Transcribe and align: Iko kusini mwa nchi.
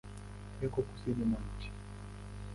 Iko 0.65 0.79
kusini 0.87 1.23
mwa 1.29 1.39
nchi. 1.51 1.69